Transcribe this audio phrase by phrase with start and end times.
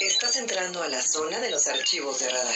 [0.00, 2.54] Estás entrando a la zona de los archivos de radar.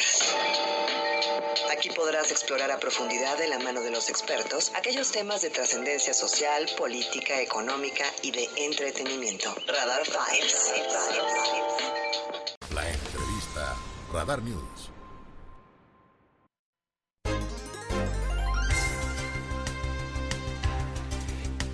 [1.76, 6.15] Aquí podrás explorar a profundidad de la mano de los expertos aquellos temas de trascendencia
[6.15, 9.54] social, política, económica y de entretenimiento.
[9.66, 10.72] Radar Files.
[12.75, 13.77] La entrevista
[14.11, 14.91] Radar News.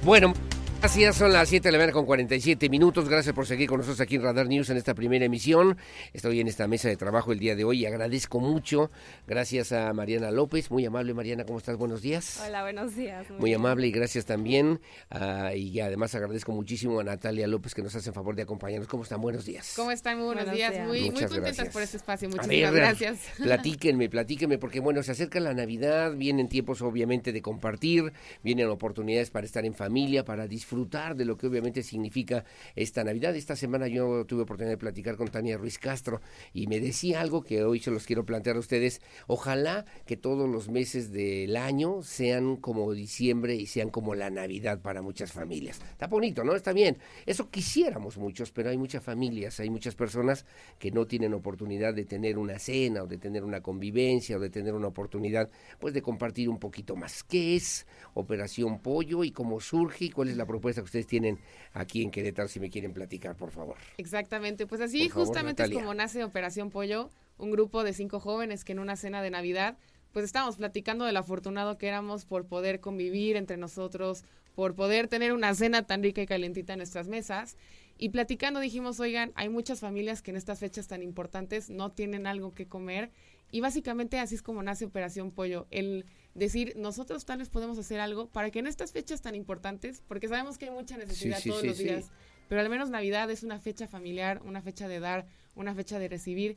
[0.03, 0.35] Bueno,
[0.83, 3.07] Así es, son las 7 de la mañana con 47 minutos.
[3.07, 5.77] Gracias por seguir con nosotros aquí en Radar News en esta primera emisión.
[6.15, 8.91] Estoy en esta mesa de trabajo el día de hoy y agradezco mucho.
[9.29, 11.77] Gracias a Mariana López, muy amable Mariana, ¿cómo estás?
[11.77, 12.43] Buenos días.
[12.47, 13.27] Hola, buenos días.
[13.39, 14.81] Muy, amable y gracias también.
[15.11, 18.89] Ah, y además agradezco muchísimo a Natalia López que nos hace el favor de acompañarnos.
[18.89, 19.21] ¿Cómo están?
[19.21, 19.75] Buenos días.
[19.77, 20.17] ¿Cómo están?
[20.17, 20.73] Muy buenos, Buenos días.
[20.73, 20.89] días.
[20.89, 21.75] Muy, muy Muchas contentas gracias.
[21.75, 22.31] por este espacio.
[22.31, 23.19] Muchísimas ver, gracias.
[23.37, 29.31] Platíquenme, platíquenme, porque bueno, se acerca la Navidad, vienen tiempos obviamente de compartir, vienen oportunidades
[29.31, 32.45] para estar en familia, para disfrutar de lo que obviamente significa
[32.77, 33.35] esta Navidad.
[33.35, 36.21] Esta semana yo tuve oportunidad de platicar con Tania Ruiz Castro
[36.53, 39.01] y me decía algo que hoy se los quiero plantear a ustedes.
[39.27, 44.81] Ojalá que todos los meses del año sean como diciembre y sean como la Navidad
[44.81, 45.81] para muchas familias.
[45.91, 46.55] Está bonito, ¿no?
[46.55, 46.99] Está bien.
[47.27, 50.47] Eso quisiéramos muchos, pero hay muchas familias, hay muchas personas
[50.79, 54.51] que no tienen oportunidad de tener una cena o de tener una convivencia o de
[54.51, 55.51] tener una oportunidad
[55.81, 57.25] pues de compartir un poquito más.
[57.25, 61.39] ¿Qué es Operación Pollo y cómo surge y cuál es la propuesta que ustedes tienen
[61.73, 63.77] aquí en Querétaro si me quieren platicar, por favor?
[63.99, 64.67] Exactamente.
[64.67, 68.65] Pues así Por favor, justamente es como nace Operación Pollo, un grupo de cinco jóvenes
[68.65, 69.77] que en una cena de Navidad,
[70.13, 75.09] pues estábamos platicando de lo afortunado que éramos por poder convivir entre nosotros, por poder
[75.09, 77.57] tener una cena tan rica y calentita en nuestras mesas.
[77.97, 82.27] Y platicando dijimos, oigan, hay muchas familias que en estas fechas tan importantes no tienen
[82.27, 83.11] algo que comer.
[83.51, 88.01] Y básicamente así es como nace Operación Pollo, el decir, nosotros tal vez podemos hacer
[88.01, 91.49] algo para que en estas fechas tan importantes, porque sabemos que hay mucha necesidad sí,
[91.49, 92.11] todos sí, los días,
[92.49, 96.09] pero al menos Navidad es una fecha familiar, una fecha de dar, una fecha de
[96.09, 96.57] recibir,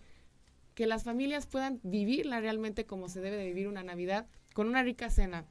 [0.75, 4.83] que las familias puedan vivirla realmente como se debe de vivir una Navidad, con una
[4.83, 5.45] rica cena.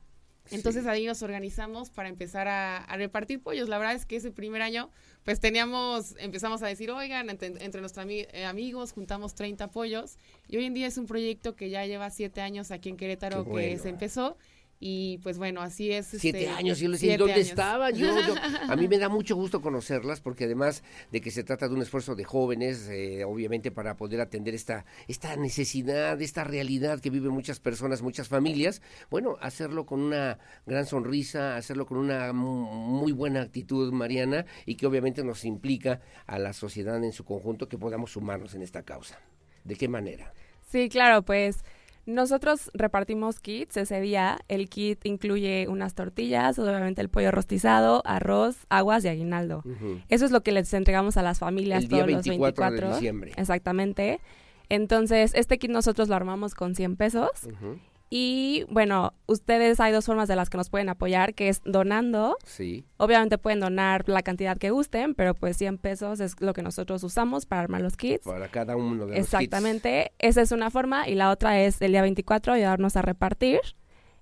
[0.51, 3.69] Entonces ahí nos organizamos para empezar a, a repartir pollos.
[3.69, 4.91] La verdad es que ese primer año,
[5.25, 10.17] pues teníamos, empezamos a decir, oigan, entre, entre nuestros ami- eh, amigos juntamos 30 pollos.
[10.49, 13.39] Y hoy en día es un proyecto que ya lleva siete años aquí en Querétaro
[13.45, 13.83] Qué que bueno.
[13.83, 14.37] se empezó.
[14.85, 16.07] Y pues bueno, así es.
[16.09, 17.47] Siete este, años, yo les decía, ¿dónde años.
[17.51, 17.95] estaban?
[17.95, 18.35] Yo, yo-
[18.69, 20.83] a mí me da mucho gusto conocerlas porque además
[21.13, 24.85] de que se trata de un esfuerzo de jóvenes, eh, obviamente para poder atender esta,
[25.07, 30.85] esta necesidad, esta realidad que viven muchas personas, muchas familias, bueno, hacerlo con una gran
[30.87, 36.41] sonrisa, hacerlo con una mu- muy buena actitud, Mariana, y que obviamente nos implica a
[36.41, 39.21] la sociedad en su conjunto que podamos sumarnos en esta causa.
[39.63, 40.33] ¿De qué manera?
[40.69, 41.59] Sí, claro, pues
[42.05, 44.39] nosotros repartimos kits ese día.
[44.49, 49.63] El kit incluye unas tortillas, obviamente el pollo rostizado, arroz, aguas y aguinaldo.
[50.09, 52.67] Eso es lo que les entregamos a las familias El día todos 24 los de
[52.73, 52.95] 24.
[52.95, 53.33] diciembre.
[53.37, 54.21] Exactamente.
[54.69, 57.31] Entonces, este kit nosotros lo armamos con 100 pesos.
[57.45, 57.79] Ujú.
[58.15, 62.37] Y bueno, ustedes hay dos formas de las que nos pueden apoyar, que es donando.
[62.45, 62.85] Sí.
[62.99, 67.03] Obviamente pueden donar la cantidad que gusten, pero pues 100 pesos es lo que nosotros
[67.05, 68.23] usamos para armar los kits.
[68.27, 69.19] Para cada uno de los kits.
[69.25, 73.61] Exactamente, esa es una forma y la otra es el día 24 ayudarnos a repartir.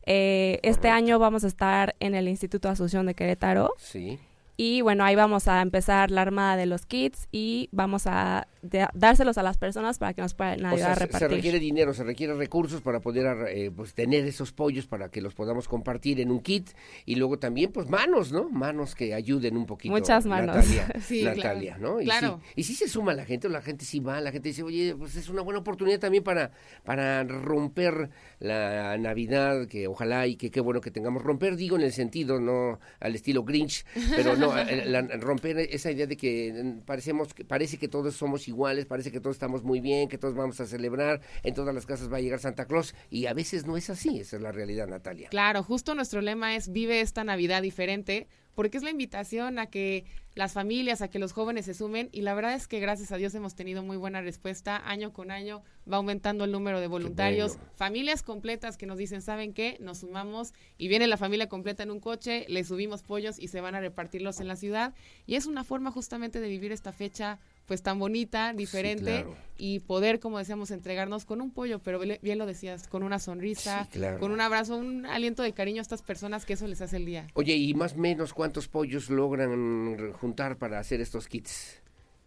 [0.06, 4.20] Eh, este año vamos a estar en el Instituto de Asunción de Querétaro Sí.
[4.56, 8.86] y bueno, ahí vamos a empezar la armada de los kits y vamos a de-
[8.94, 11.30] dárselos a las personas para que nos puedan O ayudar sea, a se- se repartir.
[11.36, 15.34] requiere dinero, se requiere recursos para poder eh, pues, tener esos pollos para que los
[15.34, 16.68] podamos compartir en un kit
[17.06, 18.48] y luego también pues manos, ¿no?
[18.50, 19.94] Manos que ayuden un poquito.
[19.94, 20.56] Muchas manos.
[20.56, 21.94] Natalia, Sí, Natalia, claro.
[21.94, 22.00] ¿no?
[22.00, 22.40] Y Claro.
[22.46, 24.94] sí, y sí se suma la gente, la gente sí va, la gente dice, oye,
[24.96, 26.50] pues es una buena oportunidad también para,
[26.84, 28.10] para romper
[28.40, 31.22] la Navidad, que ojalá y que qué bueno que tengamos.
[31.22, 33.84] Romper, digo en el sentido, no al estilo Grinch,
[34.16, 38.14] pero no, eh, la- romper esa idea de que mm, parecemos, que- parece que todos
[38.14, 41.74] somos iguales, parece que todos estamos muy bien, que todos vamos a celebrar, en todas
[41.74, 44.42] las casas va a llegar Santa Claus, y a veces no es así, esa es
[44.42, 45.28] la realidad, Natalia.
[45.30, 50.04] Claro, justo nuestro lema es vive esta Navidad diferente, porque es la invitación a que
[50.34, 53.16] las familias, a que los jóvenes se sumen y la verdad es que gracias a
[53.16, 54.80] Dios hemos tenido muy buena respuesta.
[54.84, 57.72] Año con año va aumentando el número de voluntarios, bueno.
[57.74, 59.76] familias completas que nos dicen, ¿saben qué?
[59.80, 63.60] Nos sumamos y viene la familia completa en un coche, le subimos pollos y se
[63.60, 64.94] van a repartirlos en la ciudad
[65.26, 67.38] y es una forma justamente de vivir esta fecha
[67.70, 69.36] pues tan bonita, diferente claro.
[69.56, 73.20] y poder, como decíamos, entregarnos con un pollo, pero bien bien lo decías, con una
[73.20, 74.18] sonrisa, Sí, claro.
[74.18, 77.04] con un abrazo, un aliento de cariño a estas personas que eso les hace el
[77.04, 77.28] día.
[77.34, 81.80] Oye, y más o menos, ¿cuántos pollos logran juntar para hacer estos kits?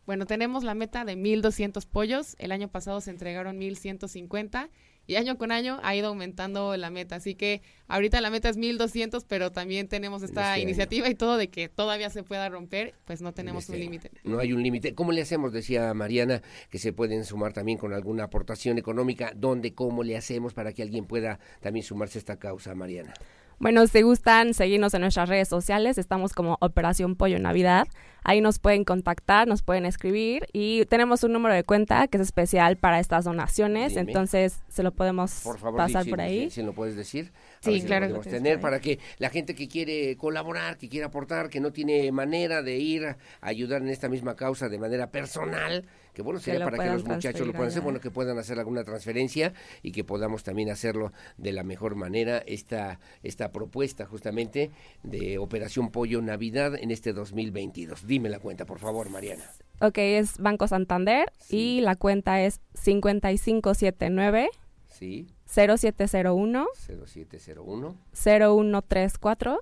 [0.06, 2.38] Bueno, tenemos la meta de 1.200 pollos.
[2.40, 4.70] El año pasado se entregaron 1.150
[5.06, 7.16] y año con año ha ido aumentando la meta.
[7.16, 11.38] Así que ahorita la meta es 1200, pero también tenemos esta Este iniciativa y todo
[11.38, 13.84] de que todavía se pueda romper, pues no tenemos Este un año.
[13.86, 14.12] límite.
[14.24, 14.94] No hay un límite.
[14.96, 15.52] ¿Cómo le hacemos?
[15.52, 19.34] Decía Mariana que se pueden sumar también con alguna aportación económica.
[19.36, 23.14] ¿Dónde, cómo le hacemos para que alguien pueda también sumarse a esta causa, Mariana?
[23.60, 27.88] Bueno, si gustan seguirnos en nuestras redes sociales, estamos como Operación Pollo Navidad.
[28.26, 32.24] Ahí nos pueden contactar, nos pueden escribir y tenemos un número de cuenta que es
[32.24, 34.02] especial para estas donaciones, Dime.
[34.02, 36.46] entonces se lo podemos Por favor, pasar por ahí.
[36.50, 37.34] Si, si lo puedes decir.
[37.34, 40.16] A Sí, ver si claro que lo tienes tener para que la gente que quiere
[40.16, 44.36] colaborar, que quiere aportar, que no tiene manera de ir a ayudar en esta misma
[44.36, 48.00] causa de manera personal, que bueno, sería para que los muchachos lo puedan hacer, bueno,
[48.00, 53.00] que puedan hacer alguna transferencia y que podamos también hacerlo de la mejor manera esta
[53.24, 54.72] esta propuesta justamente
[55.04, 58.06] de Operación Pollo Navidad en este 2022.
[58.08, 59.44] Dime la cuenta, por favor, Mariana.
[59.82, 61.78] Ok, es Banco Santander Sí.
[61.78, 64.50] y la cuenta es 5579
[64.88, 69.60] Sí, 0701 0701 0134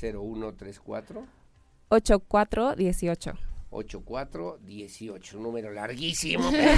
[0.00, 1.26] 0134
[1.88, 3.45] 8418.
[3.70, 6.50] 8418, un número larguísimo.
[6.50, 6.70] Pero,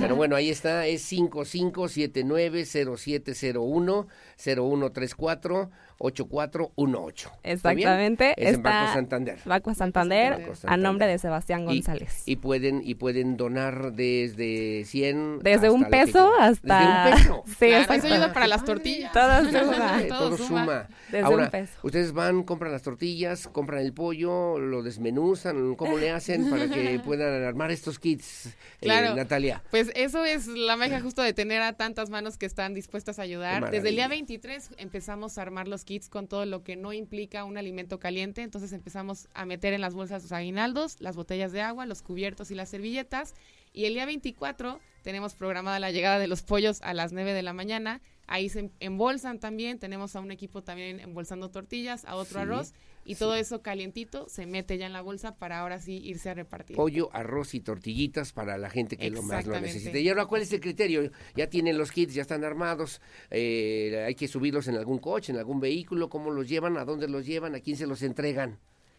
[0.00, 4.06] pero bueno, ahí está, es 55790701
[4.36, 5.70] 0134
[6.00, 7.30] 8418.
[7.42, 7.88] ¿Está bien?
[7.88, 8.32] Exactamente.
[8.36, 9.38] Es en Banco Santander.
[9.44, 12.22] Banco Santander, Banco a nombre de Sebastián González.
[12.24, 17.06] Y, pueden y pueden donar desde 100 Desde un que peso hasta...
[17.06, 17.42] Desde un peso.
[17.58, 18.06] Sí, Claro, exacto.
[18.06, 19.12] eso ayuda para las tortillas.
[19.12, 20.02] Todo Sí, suma.
[20.08, 20.60] todo, Todo suma.
[20.64, 20.88] suma.
[21.10, 21.72] Desde Ahora, un peso.
[21.82, 27.00] ustedes van, compran las tortillas, compran el pollo, lo desmenuzan, ¿cómo le hacen para que
[27.04, 28.46] puedan armar estos kits,
[28.80, 29.12] eh.
[29.14, 29.62] Natalia?
[29.70, 33.22] Pues eso es la magia justo de tener a tantas manos que están dispuestas a
[33.22, 33.70] ayudar.
[33.70, 34.26] Desde el día maravilla.
[34.26, 38.42] 23 empezamos a armar los kits con todo lo que no implica un alimento caliente.
[38.42, 42.50] Entonces empezamos a meter en las bolsas los aguinaldos, las botellas de agua, los cubiertos
[42.50, 43.34] y las servilletas.
[43.72, 47.42] Y el día 24 tenemos programada la llegada de los pollos a las 9 de
[47.42, 48.00] la mañana.
[48.28, 49.78] Ahí se em- embolsan también.
[49.78, 52.72] Tenemos a un equipo también embolsando tortillas, a otro Sí, arroz.
[53.04, 53.20] Y sí.
[53.20, 56.76] todo eso calientito se mete ya en la bolsa para ahora sí irse a repartir.
[56.76, 59.98] Pollo, arroz y tortillitas para la gente que lo más lo necesite.
[60.00, 61.10] Y ahora, ¿cuál es el criterio?
[61.34, 65.38] Ya tienen los kits, ya están armados, eh, hay que subirlos en algún coche, en
[65.38, 66.76] algún vehículo, ¿cómo los llevan?
[66.76, 67.54] ¿A dónde los llevan?
[67.54, 68.58] ¿A quién se los entregan?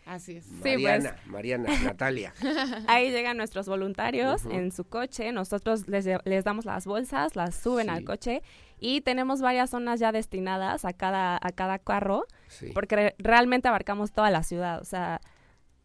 [0.10, 0.46] Así es.
[0.62, 0.74] pues.
[0.76, 2.34] Mariana, Mariana, Natalia.
[2.88, 7.86] Ahí llegan nuestros voluntarios en su coche, nosotros les, les damos las bolsas, las suben
[7.86, 7.92] Sí.
[7.92, 8.42] al coche
[8.80, 12.72] y tenemos varias zonas ya destinadas a cada, a cada carro, Sí.
[12.74, 15.22] porque re- realmente abarcamos toda la ciudad, o sea,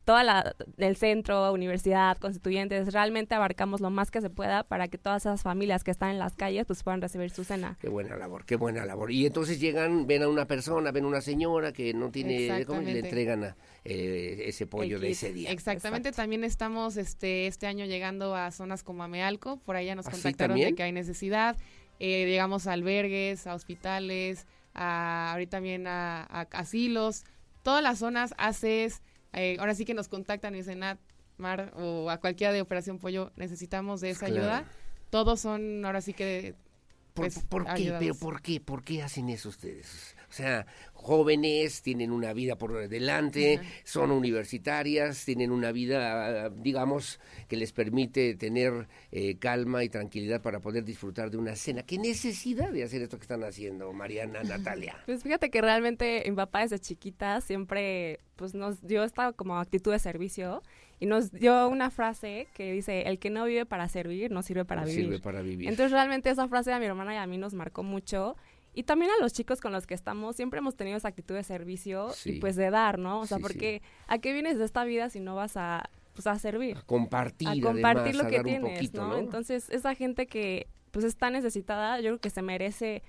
[0.04, 4.98] toda la, el centro, universidad, constituyentes, realmente abarcamos lo más que se pueda para que
[4.98, 7.78] todas esas familias que están en las calles pues puedan recibir su cena.
[7.80, 9.10] Qué buena labor, qué buena labor.
[9.10, 12.80] Y entonces llegan, ven a una persona, ven a una señora que no tiene, ¿cómo
[12.82, 12.98] le Exactamente.
[12.98, 15.50] entregan a, eh, ese pollo de ese día?
[15.50, 16.22] Exactamente, Exacto.
[16.22, 20.58] también estamos este este año llegando a zonas como Amealco, por allá nos ¿Ah, contactaron
[20.58, 21.56] de que hay necesidad,
[21.98, 27.24] eh, llegamos a albergues, a hospitales, a, ahorita también a, a asilos,
[27.62, 29.02] todas las zonas ACES,
[29.36, 30.98] eh, ahora sí que nos contactan y dicen, "Nat,
[31.36, 34.34] Mar o a cualquiera de Operación Pollo, necesitamos de esa Claro.
[34.42, 34.64] ayuda.
[35.10, 36.54] Todos son ahora sí que
[37.12, 37.70] ¿Por, pues, por qué?
[37.70, 38.00] ayudados.
[38.00, 38.60] ¿Pero por qué?
[38.60, 40.13] ¿Por qué hacen eso ustedes?
[40.34, 47.56] O sea, jóvenes, tienen una vida por delante, son universitarias, tienen una vida, digamos, que
[47.56, 51.84] les permite tener eh, calma y tranquilidad para poder disfrutar de una cena.
[51.84, 54.96] ¿Qué necesidad de hacer esto que están haciendo, Mariana, Natalia?
[55.06, 59.92] Pues fíjate que realmente mi papá desde chiquita siempre pues nos dio esta como actitud
[59.92, 60.64] de servicio
[60.98, 64.64] y nos dio una frase que dice, el que no vive para servir, no sirve
[64.64, 65.04] para No vivir.
[65.04, 65.68] Sirve para vivir.
[65.68, 68.36] Entonces realmente esa frase a mi hermana y a mí nos marcó mucho.
[68.74, 71.44] Y también a los chicos con los que estamos, siempre hemos tenido esa actitud de
[71.44, 72.32] servicio Sí.
[72.32, 73.20] y pues de dar, ¿no?
[73.20, 73.48] O sea, Sí, sí.
[73.48, 76.76] porque ¿a qué vienes de esta vida si no vas a, pues, a servir?
[76.76, 79.08] a compartir, a compartir además, lo que tienes, poquito, ¿no?
[79.10, 79.18] ¿no?
[79.18, 83.02] Entonces, esa gente que pues está necesitada, yo creo que se merece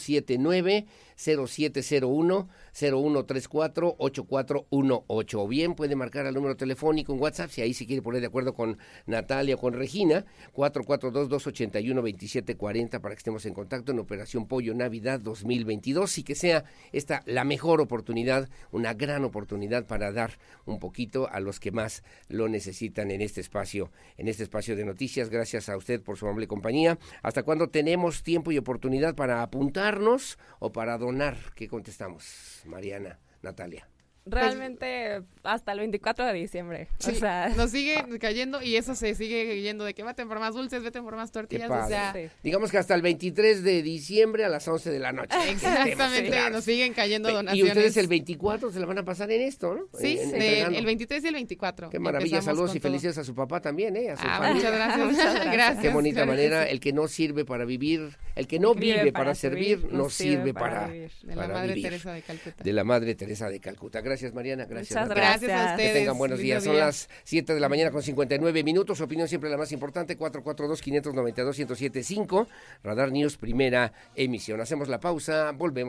[2.77, 5.03] 0134-8418.
[5.07, 8.27] O bien puede marcar al número telefónico en WhatsApp, si ahí se quiere poner de
[8.27, 10.25] acuerdo con Natalia o con Regina,
[10.55, 17.23] 442-281-2740 para que estemos en contacto en Operación Pollo Navidad 2022 y que sea esta
[17.25, 22.47] la mejor oportunidad, una gran oportunidad para dar un poquito a los que más lo
[22.47, 25.29] necesitan en este espacio, en este espacio de noticias.
[25.29, 26.97] Gracias a usted por su amable compañía.
[27.23, 29.41] ¿Hasta cuándo tenemos tiempo y oportunidad para
[30.59, 31.37] o para donar?
[31.55, 33.87] ¿Qué contestamos, Mariana, Natalia?
[34.31, 36.87] Realmente hasta el 24 de diciembre.
[36.99, 40.39] Sí, O sea, nos sigue cayendo y eso se sigue yendo de que vete por
[40.39, 41.69] más dulces, vete por más tortillas.
[41.69, 42.29] O sea, Sí.
[42.43, 45.35] Digamos que hasta el 23 de diciembre a las 11 de la noche.
[45.51, 47.73] exactamente, nos siguen cayendo Y donaciones.
[47.75, 49.99] ustedes el 24 se la van a pasar en esto, ¿no?
[49.99, 51.89] Sí, En- el 23 y el 24.
[51.89, 52.89] Qué maravilla, saludos y todo.
[52.89, 54.11] felicidades a su papá también, ¿eh?
[54.11, 54.53] A su Ah, familia.
[54.55, 54.97] muchas gracias.
[55.07, 55.53] Muchas gracias.
[55.53, 55.81] gracias.
[55.83, 56.69] Qué bonita claro manera, sí.
[56.71, 60.87] el que no sirve para vivir, el que no vive, para, servir, no sirve para,
[60.87, 61.11] vivir.
[61.23, 61.83] De la para Madre vivir.
[61.83, 62.63] Teresa de Calcuta.
[62.63, 64.01] De la Madre Teresa de Calcuta.
[64.01, 64.65] Gracias, Mariana.
[64.65, 64.91] Gracias.
[64.91, 65.29] Muchas Natalia.
[65.29, 65.67] Gracias a Gracias.
[65.67, 65.93] Que ustedes.
[65.93, 66.63] tengan buenos días.
[66.63, 66.85] Son día.
[66.85, 68.99] las 7 de la mañana con 59 minutos.
[69.01, 70.17] Opinión siempre la más importante.
[70.17, 72.47] 442-592-1075.
[72.83, 74.59] Radar News, primera emisión.
[74.61, 75.51] Hacemos la pausa.
[75.51, 75.85] Volvemos.